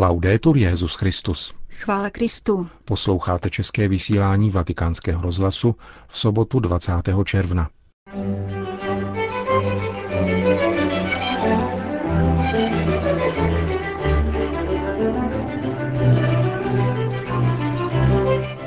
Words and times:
Laudetur 0.00 0.56
Jezus 0.56 0.94
Christus. 0.94 1.54
Chvála 1.70 2.10
Kristu. 2.10 2.68
Posloucháte 2.84 3.50
české 3.50 3.88
vysílání 3.88 4.50
Vatikánského 4.50 5.22
rozhlasu 5.22 5.76
v 6.08 6.18
sobotu 6.18 6.60
20. 6.60 6.92
června. 7.24 7.68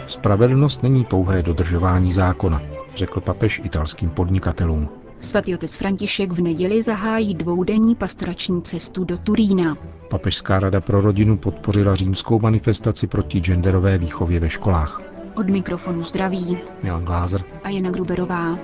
Spravedlnost 0.05 0.83
není 0.83 1.05
pouhé 1.05 1.43
dodržování 1.43 2.11
zákona, 2.11 2.61
řekl 2.95 3.21
papež 3.21 3.61
italským 3.63 4.09
podnikatelům. 4.09 5.02
Svatý 5.23 5.55
otec 5.55 5.75
František 5.77 6.31
v 6.31 6.41
neděli 6.41 6.83
zahájí 6.83 7.35
dvoudenní 7.35 7.95
pastorační 7.95 8.61
cestu 8.61 9.03
do 9.03 9.17
Turína. 9.17 9.77
Papežská 10.09 10.59
rada 10.59 10.81
pro 10.81 11.01
rodinu 11.01 11.37
podpořila 11.37 11.95
římskou 11.95 12.39
manifestaci 12.39 13.07
proti 13.07 13.39
genderové 13.39 13.97
výchově 13.97 14.39
ve 14.39 14.49
školách. 14.49 15.01
Od 15.35 15.49
mikrofonu 15.49 16.03
zdraví 16.03 16.57
Milan 16.83 17.05
Glázer 17.05 17.43
a 17.63 17.69
Jana 17.69 17.91
Gruberová. 17.91 18.59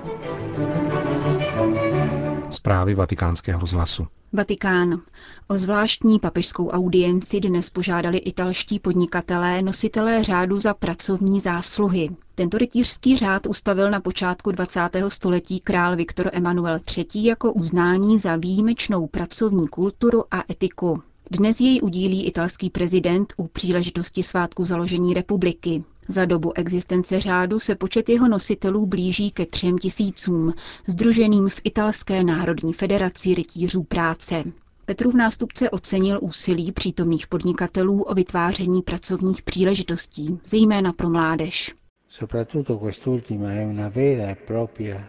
Zprávy 2.50 2.96
vatikánského 2.96 3.60
rozhlasu. 3.60 4.08
Vatikán. 4.34 5.02
O 5.48 5.58
zvláštní 5.58 6.20
papežskou 6.20 6.70
audienci 6.70 7.40
dnes 7.40 7.70
požádali 7.70 8.18
italští 8.18 8.80
podnikatelé 8.80 9.62
nositelé 9.62 10.24
řádu 10.24 10.60
za 10.60 10.74
pracovní 10.74 11.40
zásluhy. 11.40 12.10
Tento 12.36 12.58
rytířský 12.58 13.18
řád 13.18 13.48
ustavil 13.48 13.92
na 13.92 14.00
počátku 14.02 14.52
20. 14.52 14.80
století 15.08 15.60
král 15.60 15.96
Viktor 15.96 16.30
Emanuel 16.34 16.80
III. 16.98 17.28
jako 17.28 17.54
uznání 17.54 18.20
za 18.20 18.36
výjimečnou 18.36 19.08
pracovní 19.08 19.68
kulturu 19.68 20.24
a 20.32 20.44
etiku. 20.52 21.04
Dnes 21.32 21.60
jej 21.60 21.80
udílí 21.84 22.26
italský 22.28 22.70
prezident 22.70 23.34
u 23.38 23.48
příležitosti 23.48 24.24
svátku 24.24 24.66
založení 24.66 25.14
republiky. 25.14 25.84
Za 26.12 26.26
dobu 26.26 26.52
existence 26.58 27.20
řádu 27.22 27.60
se 27.60 27.76
počet 27.76 28.10
jeho 28.10 28.28
nositelů 28.28 28.86
blíží 28.86 29.32
ke 29.32 29.46
třem 29.46 29.78
tisícům, 29.78 30.54
združeným 30.88 31.50
v 31.50 31.62
Italské 31.64 32.24
národní 32.24 32.74
federaci 32.74 33.34
rytířů 33.34 33.84
práce. 33.84 34.44
Petrův 34.86 35.14
nástupce 35.16 35.70
ocenil 35.70 36.20
úsilí 36.22 36.72
přítomných 36.72 37.28
podnikatelů 37.28 38.02
o 38.04 38.14
vytváření 38.14 38.82
pracovních 38.82 39.42
příležitostí, 39.42 40.40
zejména 40.46 40.94
pro 40.94 41.10
mládež. 41.10 41.76
Soprattutto 42.10 42.78
quest'ultima 42.78 43.48
è 43.54 43.66
una 43.70 43.90
vera 43.90 44.30
e 44.32 44.36
propria 44.36 45.04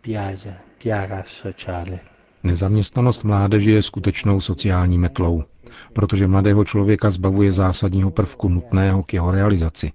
piaga, 0.00 0.54
piaga 0.78 1.24
sociale. 1.42 2.13
Nezaměstnanost 2.44 3.22
mládeže 3.22 3.72
je 3.72 3.82
skutečnou 3.82 4.40
sociální 4.40 4.98
metlou, 4.98 5.44
protože 5.92 6.26
mladého 6.26 6.64
člověka 6.64 7.10
zbavuje 7.10 7.52
zásadního 7.52 8.10
prvku 8.10 8.48
nutného 8.48 9.02
k 9.02 9.14
jeho 9.14 9.30
realizaci 9.30 9.92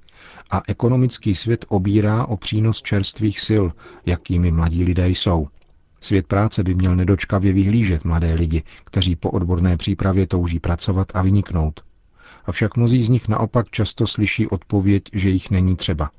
a 0.52 0.62
ekonomický 0.68 1.36
svět 1.36 1.66
obírá 1.68 2.26
o 2.26 2.38
přínos 2.38 2.82
čerstvých 2.82 3.40
sil, 3.48 3.66
jakými 4.06 4.52
mladí 4.52 4.84
lidé 4.84 5.10
jsou. 5.10 5.48
Svět 6.02 6.28
práce 6.28 6.64
by 6.64 6.76
měl 6.76 6.96
nedočkavě 6.96 7.54
vyhlížet 7.54 8.04
mladé 8.04 8.34
lidi, 8.34 8.64
kteří 8.84 9.16
po 9.16 9.32
odborné 9.32 9.78
přípravě 9.78 10.28
touží 10.28 10.60
pracovat 10.60 11.08
a 11.14 11.22
vyniknout. 11.22 11.82
Avšak 12.46 12.78
mnozí 12.78 13.04
z 13.04 13.10
nich 13.10 13.28
naopak 13.28 13.70
často 13.70 14.08
slyší 14.08 14.48
odpověď, 14.48 15.04
že 15.14 15.30
jich 15.30 15.52
není 15.52 15.76
třeba. 15.76 16.10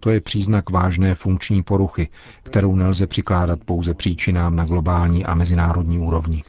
To 0.00 0.10
je 0.10 0.20
příznak 0.20 0.70
vážné 0.70 1.14
funkční 1.14 1.62
poruchy, 1.62 2.08
kterou 2.42 2.74
nelze 2.76 3.06
přikládat 3.06 3.60
pouze 3.64 3.94
příčinám 3.94 4.56
na 4.56 4.64
globální 4.64 5.24
a 5.24 5.34
mezinárodní 5.34 5.98
úrovni. 5.98 6.44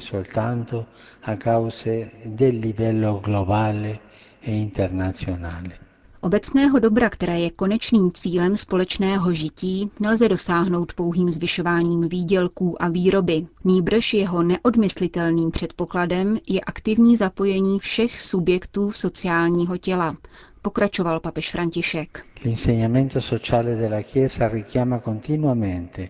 soltanto 0.00 0.86
a 1.22 1.36
cause 1.36 2.08
del 2.26 2.54
livello 2.60 3.20
globale 3.24 3.98
e 4.42 4.50
internazionale. 4.52 5.85
Obecného 6.26 6.78
dobra, 6.78 7.10
které 7.10 7.40
je 7.40 7.50
konečným 7.50 8.12
cílem 8.12 8.56
společného 8.56 9.32
žití, 9.32 9.90
nelze 10.00 10.28
dosáhnout 10.28 10.92
pouhým 10.92 11.30
zvyšováním 11.30 12.08
výdělků 12.08 12.82
a 12.82 12.88
výroby. 12.88 13.46
Nýbrž 13.64 14.14
jeho 14.14 14.42
neodmyslitelným 14.42 15.50
předpokladem 15.50 16.38
je 16.48 16.60
aktivní 16.60 17.16
zapojení 17.16 17.78
všech 17.78 18.20
subjektů 18.20 18.90
sociálního 18.90 19.76
těla, 19.78 20.16
pokračoval 20.62 21.20
papež 21.20 21.50
František. 21.50 22.24
L'insegnamento 22.44 23.20
sociale 23.20 23.74
della 23.76 24.02
Chiesa 24.02 24.48
richiama 24.48 24.98
continuamente 25.00 26.08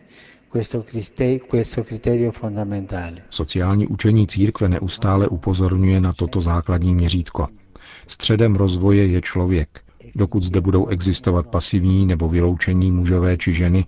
questo, 0.53 0.83
criste- 0.83 1.39
questo 1.51 1.85
criterio 1.85 2.33
fondamentale. 2.33 3.15
Sociální 3.31 3.87
učení 3.87 4.27
církve 4.27 4.69
neustále 4.69 5.29
upozorňuje 5.29 6.01
na 6.01 6.13
toto 6.13 6.41
základní 6.41 6.95
měřítko. 6.95 7.49
Středem 8.07 8.55
rozvoje 8.55 9.07
je 9.07 9.23
člověk. 9.23 9.86
Dokud 10.17 10.43
zde 10.43 10.61
budou 10.61 10.87
existovat 10.87 11.47
pasivní 11.47 12.07
nebo 12.07 12.29
vyloučení 12.29 12.93
mužové 12.93 13.37
či 13.37 13.55
ženy, 13.55 13.85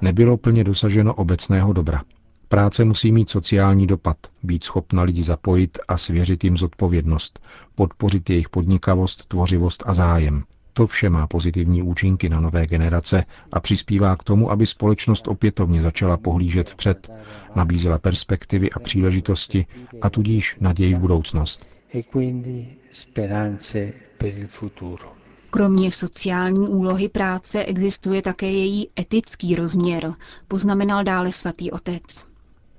nebylo 0.00 0.36
plně 0.36 0.64
dosaženo 0.64 1.14
obecného 1.14 1.72
dobra. 1.72 2.02
Práce 2.48 2.84
musí 2.84 3.12
mít 3.12 3.30
sociální 3.30 3.86
dopad, 3.86 4.16
být 4.42 4.64
schopna 4.64 5.02
lidi 5.02 5.22
zapojit 5.22 5.78
a 5.88 5.98
svěřit 5.98 6.44
jim 6.44 6.56
zodpovědnost, 6.56 7.40
podpořit 7.74 8.30
jejich 8.30 8.48
podnikavost, 8.48 9.26
tvořivost 9.28 9.82
a 9.86 9.94
zájem. 9.94 10.42
To 10.72 10.86
vše 10.86 11.10
má 11.10 11.26
pozitivní 11.26 11.82
účinky 11.82 12.28
na 12.28 12.40
nové 12.40 12.66
generace 12.66 13.24
a 13.52 13.60
přispívá 13.60 14.16
k 14.16 14.22
tomu, 14.24 14.50
aby 14.50 14.66
společnost 14.66 15.28
opětovně 15.28 15.82
začala 15.82 16.16
pohlížet 16.16 16.70
vpřed, 16.70 17.10
nabízela 17.54 17.98
perspektivy 17.98 18.70
a 18.70 18.78
příležitosti 18.78 19.66
a 20.02 20.10
tudíž 20.10 20.56
naději 20.60 20.94
v 20.94 20.98
budoucnost. 21.00 21.64
e 21.94 22.02
quindi 22.02 22.66
speranze 22.92 23.92
per 24.18 24.28
il 24.38 24.46
futuro. 24.48 25.19
Kromě 25.52 25.92
sociální 25.92 26.68
úlohy 26.68 27.08
práce 27.08 27.64
existuje 27.64 28.22
také 28.22 28.50
její 28.50 28.88
etický 29.00 29.54
rozměr, 29.54 30.14
poznamenal 30.48 31.04
dále 31.04 31.32
svatý 31.32 31.70
otec. 31.70 32.26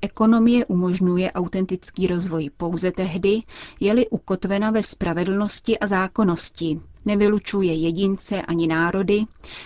Ekonomie 0.02 0.66
umožňuje 0.66 1.32
autentický 1.32 2.08
rozvoj 2.08 2.50
pouze 2.58 2.92
tehdy, 2.92 3.42
je-li 3.80 4.08
ukotvena 4.10 4.72
ve 4.72 4.84
spravedlnosti 4.84 5.80
a 5.80 5.88
zákonnosti, 5.88 6.80
nevylučuje 7.06 7.74
jedince 7.74 8.42
ani 8.42 8.68
národy, 8.68 9.24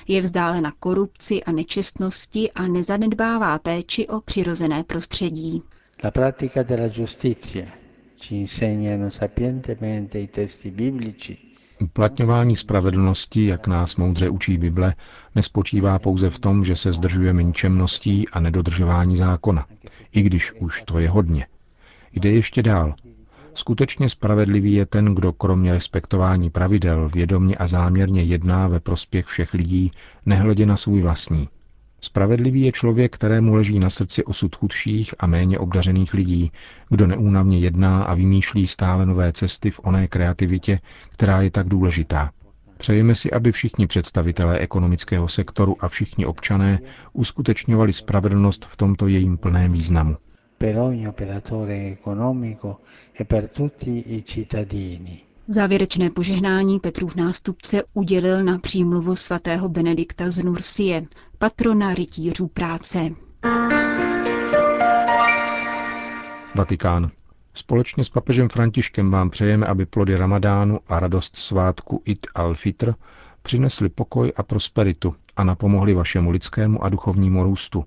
je 0.08 0.22
vzdálena 0.22 0.74
korupci 0.80 1.44
a 1.44 1.52
nečestnosti 1.52 2.52
a 2.52 2.68
nezanedbává 2.68 3.60
péči 3.60 4.08
o 4.08 4.22
přirozené 4.22 4.84
prostředí. 4.84 5.64
La 6.04 6.12
pratica 6.12 6.64
della 6.64 6.88
giustizia 6.88 7.66
ci 8.18 8.36
insegnano 8.36 9.12
sapientemente 9.12 10.20
i 10.20 10.28
testi 10.28 10.72
biblici 10.72 11.45
Uplatňování 11.82 12.56
spravedlnosti, 12.56 13.46
jak 13.46 13.68
nás 13.68 13.96
moudře 13.96 14.30
učí 14.30 14.58
Bible, 14.58 14.96
nespočívá 15.36 16.00
pouze 16.00 16.30
v 16.30 16.40
tom, 16.40 16.64
že 16.64 16.76
se 16.76 16.94
zdržujeme 16.94 17.44
ničemností 17.44 18.30
a 18.30 18.40
nedodržování 18.40 19.16
zákona, 19.16 19.66
i 20.12 20.22
když 20.22 20.54
už 20.60 20.84
to 20.84 21.00
je 21.00 21.10
hodně. 21.10 21.48
Jde 22.14 22.32
ještě 22.32 22.64
dál. 22.64 22.96
Skutečně 23.54 24.10
spravedlivý 24.10 24.74
je 24.74 24.86
ten, 24.86 25.16
kdo 25.16 25.34
kromě 25.34 25.74
respektování 25.74 26.50
pravidel 26.50 27.10
vědomně 27.10 27.56
a 27.56 27.68
záměrně 27.68 28.24
jedná 28.24 28.68
ve 28.68 28.80
prospěch 28.80 29.26
všech 29.26 29.54
lidí, 29.54 29.92
nehledě 30.26 30.66
na 30.66 30.78
svůj 30.78 31.02
vlastní. 31.02 31.50
Spravedlivý 32.06 32.62
je 32.62 32.72
člověk, 32.72 33.16
kterému 33.16 33.56
leží 33.56 33.80
na 33.80 33.90
srdci 33.90 34.24
osud 34.26 34.56
chudších 34.56 35.14
a 35.20 35.28
méně 35.28 35.60
obdařených 35.60 36.14
lidí, 36.14 36.52
kdo 36.90 37.08
neúnavně 37.08 37.60
jedná 37.60 38.04
a 38.04 38.14
vymýšlí 38.14 38.68
stále 38.68 39.06
nové 39.06 39.32
cesty 39.34 39.72
v 39.72 39.80
oné 39.84 40.08
kreativitě, 40.08 40.80
která 41.10 41.42
je 41.42 41.52
tak 41.52 41.68
důležitá. 41.68 42.32
Přejeme 42.78 43.16
si, 43.16 43.32
aby 43.32 43.52
všichni 43.52 43.88
představitelé 43.88 44.60
ekonomického 44.60 45.28
sektoru 45.28 45.76
a 45.80 45.88
všichni 45.88 46.26
občané 46.26 46.80
uskutečňovali 47.14 47.94
spravedlnost 47.94 48.66
v 48.66 48.78
tomto 48.78 49.08
jejím 49.08 49.38
plném 49.38 49.72
významu. 49.72 50.16
per 50.58 50.78
ogni 50.80 51.08
operatore 51.08 51.76
economico 52.00 52.80
e 53.20 53.26
per 53.26 53.50
tutti 53.50 54.16
i 54.16 54.24
cittadini. 54.24 55.22
Závěrečné 55.48 56.10
požehnání 56.10 56.80
Petrův 56.80 57.16
nástupce 57.16 57.84
udělil 57.94 58.44
na 58.44 58.60
přímluvu 58.60 59.16
svatého 59.16 59.70
Benedikta 59.70 60.32
z 60.32 60.44
Nursie, 60.44 61.06
patrona 61.38 61.94
rytířů 61.94 62.48
práce. 62.48 63.10
Vatikán. 66.56 67.12
Společně 67.54 68.04
s 68.04 68.10
papežem 68.10 68.50
Františkem 68.50 69.12
vám 69.12 69.30
přejeme, 69.30 69.66
aby 69.66 69.86
plody 69.86 70.18
ramadánu 70.18 70.80
a 70.88 71.00
radost 71.00 71.36
svátku 71.36 72.02
Id 72.06 72.28
al-Fitr 72.36 72.94
přinesli 73.42 73.90
pokoj 73.90 74.34
a 74.36 74.44
prosperitu 74.44 75.16
a 75.36 75.44
napomohli 75.44 75.94
vašemu 75.94 76.32
lidskému 76.32 76.84
a 76.84 76.90
duchovnímu 76.90 77.44
růstu, 77.44 77.86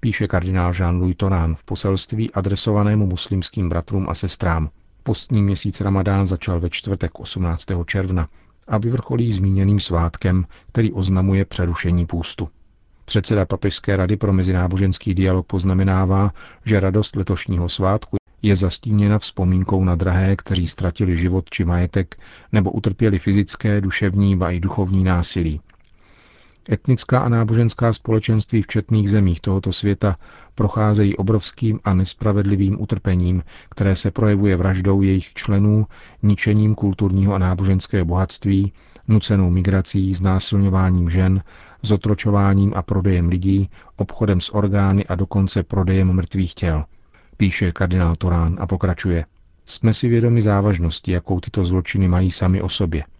píše 0.00 0.28
kardinál 0.28 0.72
Jean-Louis 0.72 1.16
Torán 1.16 1.54
v 1.54 1.64
poselství 1.64 2.30
adresovanému 2.30 3.06
muslimským 3.06 3.68
bratrům 3.68 4.08
a 4.08 4.14
sestrám. 4.14 4.70
Postní 5.10 5.42
měsíc 5.42 5.80
Ramadán 5.80 6.26
začal 6.26 6.60
ve 6.60 6.70
čtvrtek 6.70 7.20
18. 7.20 7.66
června 7.86 8.28
a 8.68 8.78
vyvrcholí 8.78 9.32
zmíněným 9.32 9.80
svátkem, 9.80 10.46
který 10.72 10.92
oznamuje 10.92 11.44
přerušení 11.44 12.06
půstu. 12.06 12.48
Předseda 13.04 13.46
Papežské 13.46 13.96
rady 13.96 14.16
pro 14.16 14.32
mezináboženský 14.32 15.14
dialog 15.14 15.46
poznamenává, 15.46 16.32
že 16.64 16.80
radost 16.80 17.16
letošního 17.16 17.68
svátku 17.68 18.16
Je 18.42 18.56
zastíněna 18.56 19.18
vzpomínkou 19.18 19.84
na 19.84 19.94
drahé, 19.94 20.36
kteří 20.36 20.66
ztratili 20.66 21.16
život 21.16 21.50
či 21.50 21.64
majetek 21.64 22.16
nebo 22.52 22.70
utrpěli 22.70 23.18
fyzické, 23.18 23.80
duševní 23.80 24.38
a 24.42 24.50
i 24.50 24.60
duchovní 24.60 25.04
násilí. 25.04 25.60
Etnická 26.72 27.20
a 27.20 27.28
náboženská 27.28 27.92
společenství 27.92 28.62
v 28.62 28.66
četných 28.66 29.10
zemích 29.10 29.40
tohoto 29.40 29.72
světa 29.72 30.16
procházejí 30.54 31.16
obrovským 31.16 31.80
a 31.84 31.94
nespravedlivým 31.94 32.82
utrpením, 32.82 33.42
které 33.70 33.96
se 33.96 34.10
projevuje 34.10 34.56
vraždou 34.56 35.02
jejich 35.02 35.34
členů, 35.34 35.86
ničením 36.22 36.74
kulturního 36.74 37.34
a 37.34 37.38
náboženského 37.38 38.04
bohatství, 38.04 38.72
nucenou 39.08 39.50
migrací, 39.50 40.14
znásilňováním 40.14 41.10
žen, 41.10 41.42
zotročováním 41.82 42.72
a 42.76 42.82
prodejem 42.82 43.28
lidí, 43.28 43.70
obchodem 43.96 44.40
s 44.40 44.54
orgány 44.54 45.06
a 45.06 45.14
dokonce 45.14 45.62
prodejem 45.62 46.12
mrtvých 46.12 46.54
těl. 46.54 46.84
Píše 47.36 47.72
kardinál 47.72 48.16
Torán 48.16 48.56
a 48.60 48.66
pokračuje. 48.66 49.24
Jsme 49.66 49.92
si 49.94 50.08
vědomi 50.08 50.42
závažnosti, 50.42 51.12
jakou 51.12 51.40
tyto 51.40 51.64
zločiny 51.64 52.08
mají 52.08 52.30
sami 52.30 52.62
o 52.62 52.68
sobě– 52.68 53.04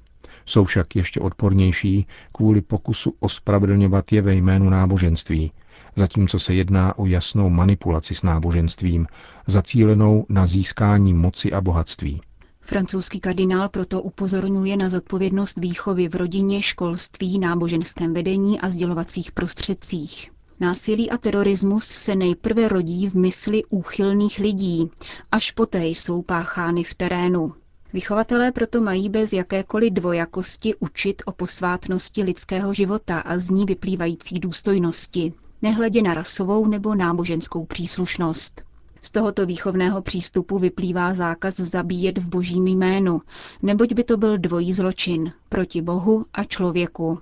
jsou 0.46 0.64
však 0.64 0.96
ještě 0.96 1.20
odpornější 1.20 2.06
kvůli 2.32 2.60
pokusu 2.60 3.14
ospravedlňovat 3.20 4.12
je 4.12 4.22
ve 4.22 4.34
jménu 4.34 4.70
náboženství, 4.70 5.52
zatímco 5.96 6.38
se 6.38 6.54
jedná 6.54 6.98
o 6.98 7.06
jasnou 7.06 7.50
manipulaci 7.50 8.14
s 8.14 8.22
náboženstvím, 8.22 9.06
zacílenou 9.46 10.26
na 10.28 10.46
získání 10.46 11.14
moci 11.14 11.52
a 11.52 11.60
bohatství. 11.60 12.20
Francouzský 12.60 13.20
kardinál 13.20 13.68
proto 13.68 14.02
upozorňuje 14.02 14.76
na 14.76 14.88
zodpovědnost 14.88 15.58
výchovy 15.60 16.08
v 16.08 16.14
rodině, 16.14 16.62
školství, 16.62 17.38
náboženském 17.38 18.14
vedení 18.14 18.60
a 18.60 18.70
sdělovacích 18.70 19.32
prostředcích. 19.32 20.30
Násilí 20.60 21.10
a 21.10 21.18
terorismus 21.18 21.84
se 21.84 22.14
nejprve 22.14 22.68
rodí 22.68 23.08
v 23.08 23.14
mysli 23.14 23.62
úchylných 23.64 24.38
lidí, 24.38 24.90
až 25.32 25.50
poté 25.50 25.86
jsou 25.86 26.22
páchány 26.22 26.84
v 26.84 26.94
terénu. 26.94 27.52
Vychovatelé 27.92 28.52
proto 28.52 28.80
mají 28.80 29.08
bez 29.08 29.32
jakékoliv 29.32 29.92
dvojakosti 29.92 30.74
učit 30.74 31.22
o 31.26 31.32
posvátnosti 31.32 32.22
lidského 32.22 32.74
života 32.74 33.18
a 33.20 33.38
z 33.38 33.50
ní 33.50 33.64
vyplývající 33.64 34.38
důstojnosti, 34.38 35.32
nehledě 35.62 36.02
na 36.02 36.14
rasovou 36.14 36.66
nebo 36.66 36.94
náboženskou 36.94 37.64
příslušnost. 37.64 38.62
Z 39.02 39.10
tohoto 39.10 39.46
výchovného 39.46 40.02
přístupu 40.02 40.58
vyplývá 40.58 41.14
zákaz 41.14 41.56
zabíjet 41.56 42.18
v 42.18 42.28
božím 42.28 42.66
jménu, 42.66 43.20
neboť 43.62 43.92
by 43.92 44.04
to 44.04 44.16
byl 44.16 44.38
dvojí 44.38 44.72
zločin 44.72 45.32
proti 45.48 45.82
Bohu 45.82 46.24
a 46.32 46.44
člověku. 46.44 47.18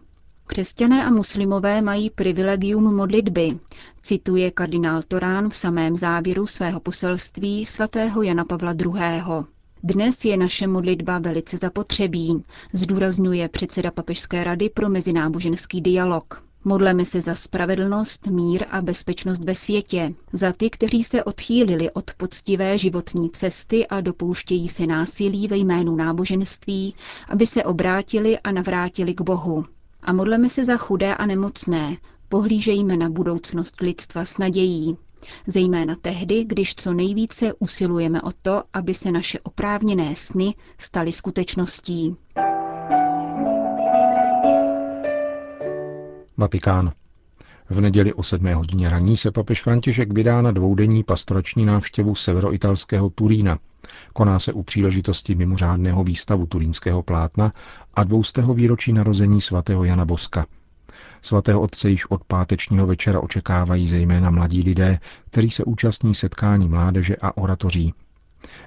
Křesťané 0.46 1.04
a 1.04 1.10
muslimové 1.10 1.82
mají 1.82 2.10
privilegium 2.10 2.96
modlitby, 2.96 3.58
cituje 4.02 4.50
kardinál 4.50 5.02
Torán 5.02 5.50
v 5.50 5.56
samém 5.56 5.96
závěru 5.96 6.46
svého 6.46 6.80
poselství 6.80 7.66
svatého 7.66 8.22
Jana 8.22 8.44
Pavla 8.44 8.72
II. 8.72 9.22
Dnes 9.82 10.24
je 10.24 10.36
naše 10.36 10.66
modlitba 10.66 11.18
velice 11.18 11.56
zapotřebí, 11.56 12.42
zdůrazňuje 12.72 13.48
předseda 13.48 13.90
Papežské 13.90 14.44
rady 14.44 14.68
pro 14.70 14.88
mezináboženský 14.88 15.80
dialog. 15.80 16.44
Modleme 16.64 17.04
se 17.04 17.20
za 17.20 17.34
spravedlnost, 17.34 18.26
mír 18.26 18.64
a 18.70 18.82
bezpečnost 18.82 19.44
ve 19.44 19.54
světě, 19.54 20.14
za 20.32 20.52
ty, 20.52 20.70
kteří 20.70 21.02
se 21.02 21.24
odchýlili 21.24 21.90
od 21.90 22.10
poctivé 22.16 22.78
životní 22.78 23.30
cesty 23.30 23.86
a 23.86 24.00
dopouštějí 24.00 24.68
se 24.68 24.86
násilí 24.86 25.48
ve 25.48 25.56
jménu 25.56 25.96
náboženství, 25.96 26.94
aby 27.28 27.46
se 27.46 27.64
obrátili 27.64 28.38
a 28.38 28.52
navrátili 28.52 29.14
k 29.14 29.20
Bohu. 29.20 29.64
A 30.02 30.12
modleme 30.12 30.48
se 30.48 30.64
za 30.64 30.76
chudé 30.76 31.14
a 31.14 31.26
nemocné, 31.26 31.96
pohlížejme 32.28 32.96
na 32.96 33.10
budoucnost 33.10 33.80
lidstva 33.80 34.24
s 34.24 34.38
nadějí. 34.38 34.96
Zejména 35.46 35.94
tehdy, 36.02 36.44
když 36.44 36.74
co 36.74 36.92
nejvíce 36.92 37.52
usilujeme 37.58 38.22
o 38.22 38.30
to, 38.42 38.62
aby 38.72 38.94
se 38.94 39.12
naše 39.12 39.38
oprávněné 39.38 40.16
sny 40.16 40.54
staly 40.78 41.12
skutečností. 41.12 42.16
Vatikán. 46.36 46.92
V 47.70 47.80
neděli 47.80 48.12
o 48.12 48.22
7 48.22 48.52
hodině 48.52 48.88
raní 48.88 49.16
se 49.16 49.30
papež 49.30 49.62
František 49.62 50.12
vydá 50.12 50.42
na 50.42 50.50
dvoudenní 50.50 51.04
pastorační 51.04 51.64
návštěvu 51.64 52.14
severoitalského 52.14 53.10
Turína. 53.10 53.58
Koná 54.12 54.38
se 54.38 54.52
u 54.52 54.62
příležitosti 54.62 55.34
mimořádného 55.34 56.04
výstavu 56.04 56.46
turínského 56.46 57.02
plátna 57.02 57.52
a 57.94 58.04
dvoustého 58.04 58.54
výročí 58.54 58.92
narození 58.92 59.40
svatého 59.40 59.84
Jana 59.84 60.04
Boska– 60.04 60.46
Svatého 61.22 61.60
otce 61.60 61.90
již 61.90 62.10
od 62.10 62.24
pátečního 62.24 62.86
večera 62.86 63.20
očekávají 63.20 63.88
zejména 63.88 64.30
mladí 64.30 64.62
lidé, 64.62 65.00
kteří 65.30 65.50
se 65.50 65.64
účastní 65.64 66.14
setkání 66.14 66.68
mládeže 66.68 67.16
a 67.22 67.36
oratoří. 67.36 67.94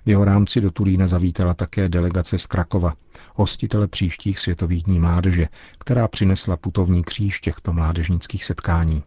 V 0.06 0.10
jeho 0.10 0.26
rámci 0.26 0.62
do 0.62 0.72
Turína 0.72 1.08
zavítala 1.08 1.54
také 1.54 1.90
delegace 1.90 2.38
z 2.38 2.46
Krakova, 2.46 2.94
hostitele 3.36 3.88
příštích 3.88 4.40
světových 4.40 4.84
dní 4.84 5.00
mládeže, 5.00 5.48
která 5.78 6.08
přinesla 6.08 6.58
putovní 6.58 7.04
kříž 7.04 7.40
těchto 7.42 7.74
mládežnických 7.74 8.46
setkání. 8.46 9.04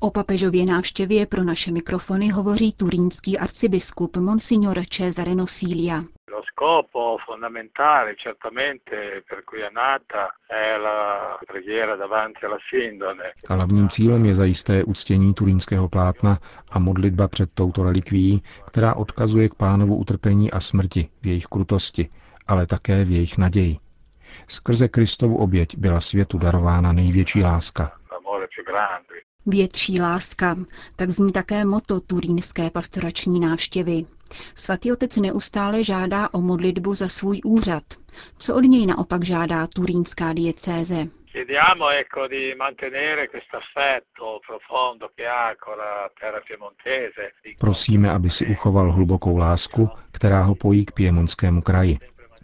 O 0.00 0.10
papežově 0.10 0.66
návštěvě 0.66 1.26
pro 1.26 1.44
naše 1.44 1.70
mikrofony 1.70 2.28
hovoří 2.28 2.72
turínský 2.72 3.38
arcibiskup 3.38 4.16
Monsignor 4.16 4.84
Cesare 4.90 5.34
Nosilia 5.34 6.04
scopo 6.58 7.18
fondamentale 7.24 8.16
certamente 8.16 9.22
per 9.28 9.44
cui 9.44 9.60
è 9.60 9.70
nata 9.70 10.34
è 10.46 10.76
la 10.76 11.38
preghiera 11.46 11.94
davanti 11.94 12.44
alla 12.44 12.58
sindone. 12.68 13.32
Hlavním 13.48 13.88
cílem 13.88 14.24
je 14.24 14.34
zajisté 14.34 14.84
uctění 14.84 15.34
turínského 15.34 15.88
plátna 15.88 16.38
a 16.70 16.78
modlitba 16.78 17.28
před 17.28 17.50
touto 17.54 17.82
relikví, 17.82 18.42
která 18.66 18.94
odkazuje 18.94 19.48
k 19.48 19.54
pánovu 19.54 19.96
utrpení 19.96 20.50
a 20.50 20.60
smrti 20.60 21.08
v 21.22 21.26
jejich 21.26 21.46
krutosti, 21.46 22.08
ale 22.46 22.66
také 22.66 23.04
v 23.04 23.10
jejich 23.10 23.38
naději. 23.38 23.78
Skrze 24.48 24.88
Kristovu 24.88 25.36
oběť 25.36 25.76
byla 25.76 26.00
světu 26.00 26.38
darována 26.38 26.92
největší 26.92 27.42
láska. 27.42 27.92
Větší 29.46 30.00
láska, 30.00 30.56
tak 30.96 31.10
zní 31.10 31.32
také 31.32 31.64
moto 31.64 32.00
turínské 32.00 32.70
pastorační 32.70 33.40
návštěvy. 33.40 34.04
Svatý 34.54 34.92
otec 34.92 35.16
neustále 35.16 35.84
žádá 35.84 36.28
o 36.32 36.40
modlitbu 36.40 36.94
za 36.94 37.08
svůj 37.08 37.40
úřad. 37.44 37.82
Co 38.38 38.54
od 38.54 38.60
něj 38.60 38.86
naopak 38.86 39.24
žádá 39.24 39.66
turínská 39.66 40.32
diecéze? 40.32 41.06
Prosíme, 47.58 48.10
aby 48.10 48.30
si 48.30 48.46
uchoval 48.46 48.92
hlubokou 48.92 49.36
lásku, 49.36 49.88
která 50.12 50.42
ho 50.42 50.54
pojí 50.54 50.84
k 50.84 50.92
piemonskému 50.92 51.62
kraji. 51.62 51.98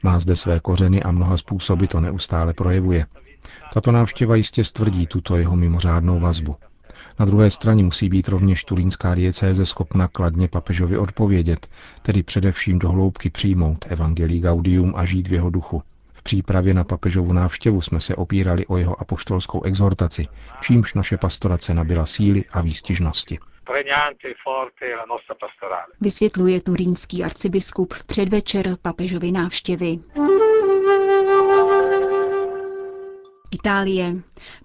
Má 0.05 0.21
zde 0.21 0.37
své 0.37 0.61
kořeny 0.61 1.03
a 1.03 1.11
mnoha 1.11 1.37
způsoby 1.37 1.85
to 1.87 2.01
neustále 2.01 2.55
projevuje. 2.55 3.07
Tato 3.75 3.93
návštěva 3.93 4.37
jistě 4.37 4.65
stvrdí 4.65 5.07
tuto 5.07 5.37
jeho 5.37 5.57
mimořádnou 5.57 6.21
vazbu. 6.21 6.57
Na 7.19 7.27
druhé 7.27 7.51
straně 7.51 7.85
musí 7.85 8.09
být 8.09 8.29
rovněž 8.29 8.65
turínská 8.65 9.15
diecéze 9.15 9.67
schopna 9.67 10.09
kladně 10.09 10.49
papežovi 10.49 10.99
odpovědět, 10.99 11.67
tedy 12.03 12.23
především 12.23 12.79
do 12.79 12.89
hloubky 12.89 13.31
přijmout 13.31 13.85
Evangelii 13.89 14.41
Gaudium 14.41 14.93
a 14.97 15.05
žít 15.05 15.29
v 15.29 15.33
jeho 15.33 15.51
duchu. 15.51 15.83
V 16.13 16.23
přípravě 16.23 16.75
na 16.75 16.85
papežovu 16.85 17.33
návštěvu 17.33 17.81
jsme 17.81 18.01
se 18.01 18.17
opírali 18.17 18.67
o 18.67 18.77
jeho 18.77 19.01
apoštolskou 19.01 19.63
exhortaci, 19.63 20.27
čímž 20.61 20.95
naše 20.95 21.17
pastorace 21.17 21.75
nabila 21.75 22.07
síly 22.07 22.45
a 22.53 22.61
výstižnosti. 22.61 23.39
Vysvětluje 26.01 26.61
turínský 26.61 27.25
arcibiskup 27.25 27.93
v 27.93 28.05
předvečer 28.05 28.77
papežovy 28.83 29.33
návštěvy. 29.33 29.99
Itálie. 33.55 34.17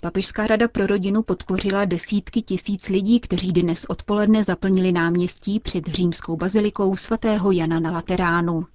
Papežská 0.02 0.48
rada 0.48 0.68
pro 0.68 0.88
rodinu 0.88 1.24
podpořila 1.24 1.86
desítky 1.86 2.42
tisíc 2.42 2.90
lidí, 2.90 3.20
kteří 3.20 3.52
dnes 3.54 3.86
odpoledne 3.90 4.44
zaplnili 4.44 4.92
náměstí 4.92 5.60
před 5.60 5.88
římskou 5.88 6.38
bazilikou 6.38 6.96
svatého 6.96 7.52
Jana 7.52 7.80
na 7.80 7.92
Lateránu. 7.92 8.66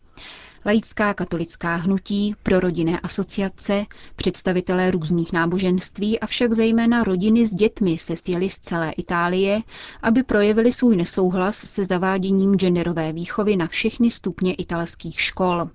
Laická 0.67 1.15
katolická 1.15 1.77
hnutí, 1.77 2.35
prorodinné 2.43 3.01
asociace, 3.01 3.85
představitelé 4.17 4.91
různých 4.91 5.33
náboženství 5.33 6.21
a 6.21 6.27
však 6.27 6.53
zejména 6.53 7.05
rodiny 7.05 7.47
s 7.47 7.55
dětmi 7.55 7.99
se 7.99 8.17
sjeli 8.17 8.49
z 8.51 8.59
celé 8.59 8.93
Itálie, 8.93 9.61
aby 10.03 10.23
projevili 10.23 10.73
svůj 10.73 10.97
nesouhlas 10.97 11.57
se 11.57 11.85
zaváděním 11.85 12.55
genderové 12.57 13.13
výchovy 13.13 13.57
na 13.57 13.67
všechny 13.67 14.11
stupně 14.11 14.55
italských 14.55 15.21
škol. 15.21 15.69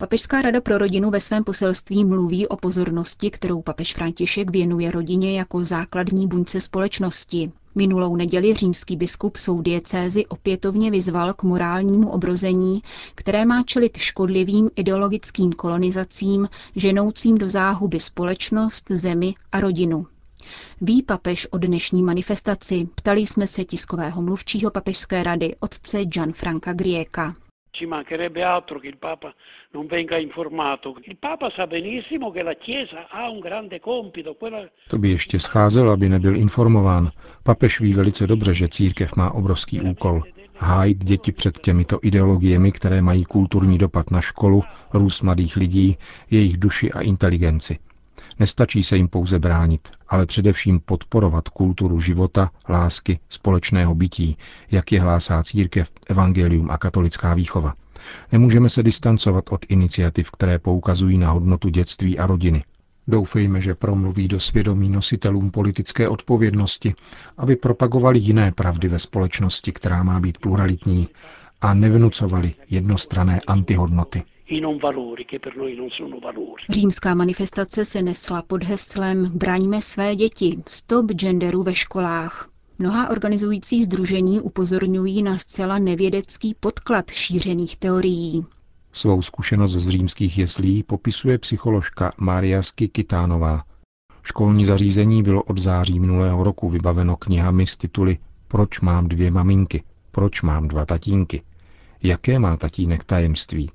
Papežská 0.00 0.42
rada 0.42 0.60
pro 0.60 0.78
rodinu 0.78 1.10
ve 1.10 1.20
svém 1.20 1.44
poselství 1.44 2.04
mluví 2.04 2.48
o 2.48 2.56
pozornosti, 2.56 3.30
kterou 3.30 3.62
papež 3.62 3.94
František 3.94 4.50
věnuje 4.50 4.90
rodině 4.90 5.38
jako 5.38 5.64
základní 5.64 6.26
buňce 6.26 6.60
společnosti. 6.60 7.52
Minulou 7.74 8.16
neděli 8.16 8.54
římský 8.54 8.96
biskup 8.96 9.36
svou 9.36 9.62
diecézi 9.62 10.26
opětovně 10.26 10.90
vyzval 10.90 11.34
k 11.34 11.42
morálnímu 11.42 12.10
obrození, 12.10 12.82
které 13.14 13.44
má 13.44 13.62
čelit 13.62 13.96
škodlivým 13.96 14.70
ideologickým 14.76 15.52
kolonizacím, 15.52 16.48
ženoucím 16.76 17.38
do 17.38 17.48
záhuby 17.48 18.00
společnost, 18.00 18.84
zemi 18.90 19.34
a 19.52 19.60
rodinu. 19.60 20.06
Ví 20.80 21.02
papež 21.02 21.46
o 21.50 21.58
dnešní 21.58 22.02
manifestaci, 22.02 22.88
ptali 22.94 23.20
jsme 23.20 23.46
se 23.46 23.64
tiskového 23.64 24.22
mluvčího 24.22 24.70
papežské 24.70 25.22
rady 25.22 25.54
otce 25.60 26.04
Gianfranca 26.04 26.72
Grieka. 26.72 27.34
Ci 27.78 27.86
mancherebbe 27.86 28.42
altro 28.42 28.80
che 28.80 28.88
il 28.88 28.96
Papa 28.96 29.32
non 29.70 29.86
venga 29.86 30.18
informato. 30.18 30.96
Il 31.02 31.16
Papa 31.16 31.48
sa 31.54 31.66
benissimo 31.66 32.32
che 32.32 32.42
la 32.42 32.54
Chiesa 32.54 33.06
ha 33.08 33.30
un 33.30 33.38
grande 33.38 33.78
compito. 33.78 34.34
Quella... 34.34 34.68
To 34.88 34.98
by 34.98 35.08
ještě 35.08 35.38
scházelo, 35.38 35.92
aby 35.92 36.08
nebyl 36.08 36.36
informován. 36.36 37.10
Papež 37.42 37.80
ví 37.80 37.94
velice 37.94 38.26
dobře, 38.26 38.54
že 38.54 38.68
církev 38.68 39.16
má 39.16 39.30
obrovský 39.30 39.80
úkol. 39.80 40.22
Hájit 40.56 41.04
děti 41.04 41.32
před 41.32 41.58
těmito 41.58 41.98
ideologiemi, 42.02 42.72
které 42.72 43.02
mají 43.02 43.24
kulturní 43.24 43.78
dopad 43.78 44.10
na 44.10 44.20
školu, 44.20 44.62
růst 44.92 45.22
mladých 45.22 45.56
lidí, 45.56 45.96
jejich 46.30 46.56
duši 46.56 46.92
a 46.92 47.00
inteligenci. 47.00 47.78
Nestačí 48.38 48.82
se 48.82 48.96
jim 48.96 49.08
pouze 49.08 49.38
bránit, 49.38 49.88
ale 50.08 50.26
především 50.26 50.80
podporovat 50.80 51.48
kulturu 51.48 52.00
života, 52.00 52.50
lásky, 52.68 53.18
společného 53.28 53.94
bytí, 53.94 54.36
jak 54.70 54.92
je 54.92 55.00
hlásá 55.00 55.42
církev, 55.42 55.90
evangelium 56.08 56.70
a 56.70 56.78
katolická 56.78 57.34
výchova. 57.34 57.74
Nemůžeme 58.32 58.68
se 58.68 58.82
distancovat 58.82 59.44
od 59.50 59.66
iniciativ, 59.68 60.30
které 60.30 60.58
poukazují 60.58 61.18
na 61.18 61.30
hodnotu 61.30 61.68
dětství 61.68 62.18
a 62.18 62.26
rodiny. 62.26 62.64
Doufejme, 63.08 63.60
že 63.60 63.74
promluví 63.74 64.28
do 64.28 64.40
svědomí 64.40 64.90
nositelům 64.90 65.50
politické 65.50 66.08
odpovědnosti, 66.08 66.94
aby 67.38 67.56
propagovali 67.56 68.18
jiné 68.18 68.52
pravdy 68.52 68.88
ve 68.88 68.98
společnosti, 68.98 69.72
která 69.72 70.02
má 70.02 70.20
být 70.20 70.38
pluralitní, 70.38 71.08
a 71.60 71.74
nevnucovali 71.74 72.54
jednostrané 72.70 73.38
antihodnoty. 73.46 74.22
Římská 76.70 77.14
manifestace 77.14 77.84
se 77.84 78.02
nesla 78.02 78.42
pod 78.42 78.64
heslem 78.64 79.30
Braňme 79.34 79.82
své 79.82 80.16
děti, 80.16 80.62
stop 80.68 81.06
genderu 81.06 81.62
ve 81.62 81.74
školách. 81.74 82.48
Mnoha 82.78 83.10
organizující 83.10 83.84
združení 83.84 84.40
upozorňují 84.40 85.22
na 85.22 85.38
zcela 85.38 85.78
nevědecký 85.78 86.54
podklad 86.60 87.10
šířených 87.10 87.76
teorií. 87.76 88.46
Svou 88.92 89.22
zkušenost 89.22 89.72
z 89.72 89.88
římských 89.88 90.38
jeslí 90.38 90.82
popisuje 90.82 91.38
psycholožka 91.38 92.12
Maria 92.18 92.62
Skikitánová. 92.62 93.64
Školní 94.22 94.64
zařízení 94.64 95.22
bylo 95.22 95.42
od 95.42 95.58
září 95.58 96.00
minulého 96.00 96.44
roku 96.44 96.68
vybaveno 96.68 97.16
knihami 97.16 97.66
s 97.66 97.76
tituly 97.76 98.18
Proč 98.48 98.80
mám 98.80 99.08
dvě 99.08 99.30
maminky? 99.30 99.82
Proč 100.10 100.42
mám 100.42 100.68
dva 100.68 100.84
tatínky? 100.86 101.42
Jaké 102.02 102.38
má 102.38 102.56
tatínek 102.56 103.04
tajemství? 103.04 103.70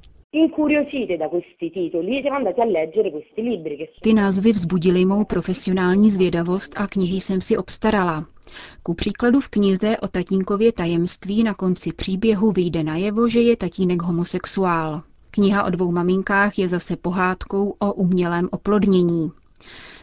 Ty 4.01 4.13
názvy 4.13 4.51
vzbudily 4.51 5.05
mou 5.05 5.25
profesionální 5.25 6.11
zvědavost 6.11 6.73
a 6.77 6.87
knihy 6.87 7.21
jsem 7.21 7.41
si 7.41 7.57
obstarala. 7.57 8.25
Ku 8.83 8.93
příkladu 8.93 9.39
v 9.39 9.49
knize 9.49 9.97
o 9.97 10.07
tatínkově 10.07 10.71
tajemství 10.71 11.43
na 11.43 11.53
konci 11.53 11.93
příběhu 11.93 12.51
vyjde 12.51 12.83
najevo, 12.83 13.27
že 13.27 13.41
je 13.41 13.57
tatínek 13.57 14.01
homosexuál. 14.01 15.01
Kniha 15.31 15.63
o 15.63 15.69
dvou 15.69 15.91
maminkách 15.91 16.59
je 16.59 16.67
zase 16.67 16.95
pohádkou 16.95 17.75
o 17.79 17.93
umělém 17.93 18.49
oplodnění. 18.51 19.31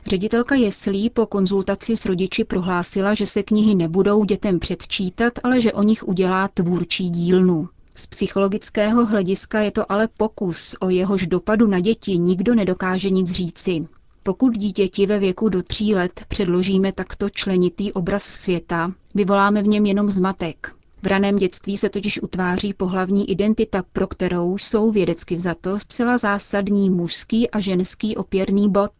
Ředitelka 0.07 0.55
Jeslí 0.55 1.11
po 1.11 1.27
konzultaci 1.27 1.97
s 1.97 2.07
rodiči 2.07 2.45
prohlásila, 2.45 3.15
že 3.15 3.27
se 3.27 3.43
knihy 3.43 3.75
nebudou 3.75 4.25
dětem 4.25 4.59
předčítat, 4.59 5.33
ale 5.43 5.61
že 5.61 5.73
o 5.73 5.83
nich 5.83 6.09
udělá 6.09 6.49
tvůrčí 6.49 7.11
dílnu. 7.11 7.69
Z 8.01 8.07
psychologického 8.07 9.07
hlediska 9.07 9.61
je 9.61 9.73
to 9.73 9.93
ale 9.93 10.09
pokus, 10.17 10.77
o 10.81 10.89
jehož 10.91 11.27
dopadu 11.27 11.67
na 11.67 11.81
děti 11.81 12.19
nikdo 12.19 12.55
nedokáže 12.55 13.11
nic 13.11 13.31
říci. 13.31 13.87
Pokud 14.23 14.59
dítěti 14.59 15.07
ve 15.07 15.19
věku 15.19 15.49
do 15.49 15.63
tří 15.63 15.95
let 15.95 16.25
předložíme 16.29 16.93
takto 16.93 17.31
členitý 17.31 17.93
obraz 17.93 18.23
světa, 18.25 18.93
vyvoláme 19.15 19.63
v 19.63 19.67
něm 19.67 19.87
jenom 19.87 20.11
zmatek. 20.11 20.73
V 21.03 21.07
raném 21.07 21.37
dětství 21.37 21.77
se 21.77 21.89
totiž 21.89 22.23
utváří 22.23 22.75
pohlavní 22.75 23.31
identita, 23.31 23.83
pro 23.93 24.07
kterou 24.07 24.59
jsou 24.59 24.91
vědecky 24.91 25.35
vzato 25.37 25.79
zcela 25.79 26.19
zásadní 26.19 26.91
mužský 26.91 27.51
a 27.51 27.61
ženský 27.61 28.17
opěrný 28.17 28.71
bod. 28.71 28.93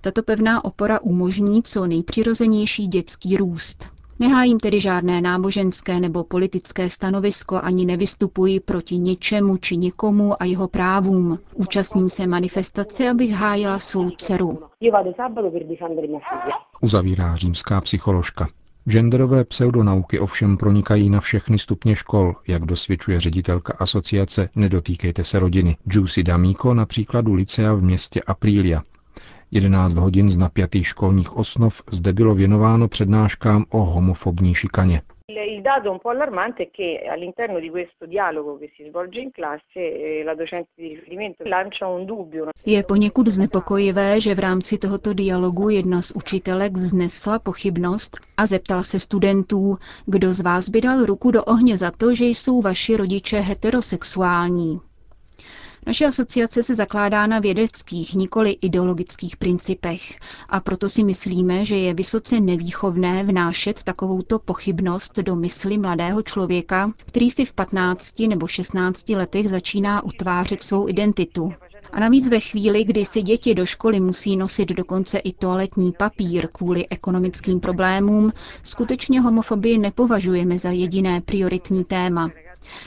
Tato 0.00 0.22
pevná 0.22 0.64
opora 0.64 1.00
umožní 1.00 1.62
co 1.62 1.86
nejpřirozenější 1.86 2.86
dětský 2.86 3.36
růst. 3.36 3.91
Nehájím 4.18 4.60
tedy 4.60 4.80
žádné 4.80 5.20
náboženské 5.20 6.00
nebo 6.00 6.24
politické 6.24 6.90
stanovisko 6.90 7.60
ani 7.62 7.86
nevystupuji 7.86 8.60
proti 8.60 8.98
něčemu 8.98 9.56
či 9.56 9.76
někomu 9.76 10.42
a 10.42 10.44
jeho 10.44 10.68
právům. 10.68 11.38
Účastním 11.54 12.08
se 12.08 12.26
manifestace, 12.26 13.10
abych 13.10 13.30
hájila 13.30 13.78
svou 13.78 14.10
dceru. 14.10 14.58
Uzavírá 16.80 17.36
římská 17.36 17.80
psycholožka. 17.80 18.48
Genderové 18.88 19.44
pseudonauky 19.44 20.18
ovšem 20.20 20.56
pronikají 20.56 21.10
na 21.10 21.20
všechny 21.20 21.58
stupně 21.58 21.96
škol, 21.96 22.34
jak 22.48 22.64
dosvědčuje 22.64 23.20
ředitelka 23.20 23.76
asociace 23.78 24.48
Nedotýkejte 24.56 25.24
se 25.24 25.38
rodiny. 25.38 25.76
Juicy 25.90 26.22
D'Amico 26.22 26.74
na 26.74 26.86
příkladu 26.86 27.34
licea 27.34 27.74
v 27.74 27.82
městě 27.82 28.20
Aprilia. 28.26 28.82
11 29.52 29.94
hodin 29.94 30.30
z 30.30 30.36
napjatých 30.38 30.86
školních 30.86 31.36
osnov 31.36 31.82
zde 31.90 32.12
bylo 32.12 32.34
věnováno 32.34 32.88
přednáškám 32.88 33.64
o 33.70 33.78
homofobní 33.78 34.54
šikaně. 34.54 35.02
Il 35.28 35.62
dato 35.62 35.92
un 35.92 35.98
po' 35.98 36.10
allarmante 36.10 36.62
è 36.62 36.70
che 36.70 37.08
all'interno 37.12 37.58
di 37.60 37.70
questo 37.70 38.06
dialogo 38.06 38.58
che 38.58 38.70
si 38.76 38.84
svolge 38.88 39.20
in 39.20 39.30
classe 39.30 39.80
eh, 39.80 40.22
la 40.24 40.34
docente 40.34 40.70
di 40.74 40.88
riferimento 40.88 41.44
lancia 41.44 41.86
un 41.86 42.04
dubbio. 42.06 42.48
Je 42.66 42.82
poněkud 42.82 43.28
znepokojivé, 43.28 44.20
že 44.20 44.34
v 44.34 44.38
rámci 44.38 44.78
tohoto 44.78 45.12
dialogu 45.12 45.68
jedna 45.68 46.02
z 46.02 46.10
učitelek 46.10 46.72
vznesla 46.72 47.38
pochybnost 47.38 48.20
a 48.36 48.46
zeptala 48.46 48.82
se 48.82 48.98
studentů, 48.98 49.76
kdo 50.06 50.34
z 50.34 50.40
vás 50.40 50.68
by 50.68 50.80
dal 50.80 51.06
ruku 51.06 51.30
do 51.30 51.44
ohně 51.44 51.76
za 51.76 51.90
to, 51.90 52.14
že 52.14 52.24
jsou 52.24 52.62
vaši 52.62 52.96
rodiče 52.96 53.38
heterosexuální. 53.40 54.80
Naše 55.86 56.06
asociace 56.06 56.62
se 56.62 56.74
zakládá 56.74 57.26
na 57.26 57.38
vědeckých, 57.38 58.14
nikoli 58.14 58.50
ideologických 58.50 59.36
principech 59.36 60.18
a 60.48 60.60
proto 60.60 60.88
si 60.88 61.04
myslíme, 61.04 61.64
že 61.64 61.76
je 61.76 61.94
vysoce 61.94 62.40
nevýchovné 62.40 63.24
vnášet 63.24 63.82
takovouto 63.82 64.38
pochybnost 64.38 65.18
do 65.18 65.36
mysli 65.36 65.78
mladého 65.78 66.22
člověka, 66.22 66.92
který 67.06 67.30
si 67.30 67.44
v 67.44 67.52
15 67.52 68.18
nebo 68.18 68.46
16 68.46 69.08
letech 69.08 69.48
začíná 69.48 70.04
utvářet 70.04 70.62
svou 70.62 70.88
identitu. 70.88 71.52
A 71.92 72.00
navíc 72.00 72.28
ve 72.28 72.40
chvíli, 72.40 72.84
kdy 72.84 73.04
si 73.04 73.22
děti 73.22 73.54
do 73.54 73.66
školy 73.66 74.00
musí 74.00 74.36
nosit 74.36 74.68
dokonce 74.68 75.18
i 75.18 75.32
toaletní 75.32 75.92
papír 75.92 76.48
kvůli 76.54 76.88
ekonomickým 76.88 77.60
problémům, 77.60 78.32
skutečně 78.62 79.20
homofobii 79.20 79.78
nepovažujeme 79.78 80.58
za 80.58 80.70
jediné 80.70 81.20
prioritní 81.20 81.84
téma. 81.84 82.30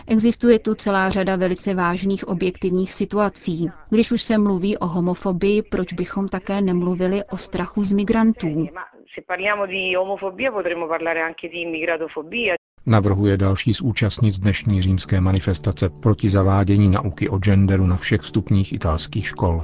Existuje 0.08 0.60
tu 0.60 0.76
celá 0.76 1.10
řada 1.10 1.36
velice 1.36 1.74
vážných 1.74 2.28
objektivních 2.28 2.94
situací. 2.94 3.70
Když 3.90 4.12
už 4.12 4.22
se 4.22 4.38
mluví 4.38 4.78
o 4.78 4.88
homofobii, 4.88 5.62
proč 5.62 5.94
bychom 5.94 6.28
také 6.28 6.62
nemluvili 6.62 7.24
o 7.32 7.38
strachu 7.38 7.84
z 7.84 7.94
migrantů? 7.94 8.68
Navrhuje 12.86 13.38
další 13.38 13.74
z 13.74 13.82
účastnic 13.82 14.40
dnešní 14.40 14.82
římské 14.82 15.22
manifestace 15.22 15.90
proti 15.90 16.30
zavádění 16.30 16.90
nauky 16.90 17.30
o 17.30 17.38
genderu 17.38 17.88
na 17.88 17.98
všech 17.98 18.24
stupních 18.24 18.74
italských 18.74 19.28
škol. 19.28 19.64